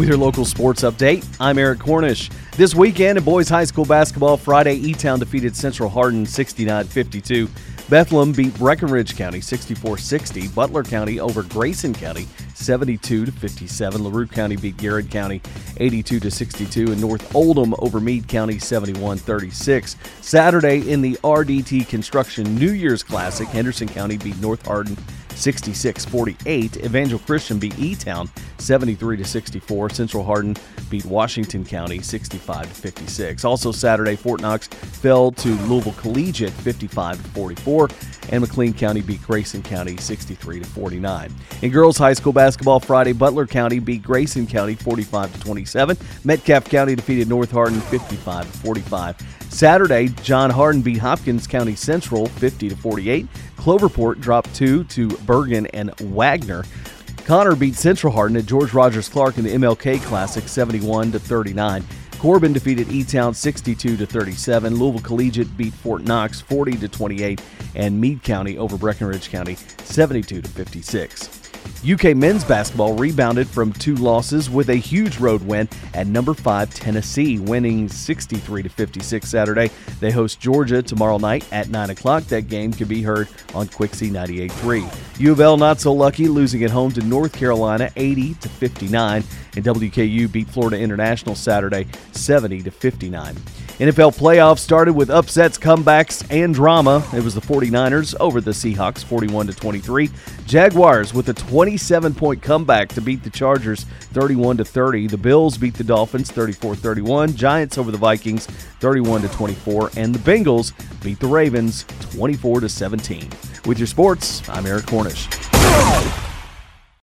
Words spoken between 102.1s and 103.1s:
point comeback to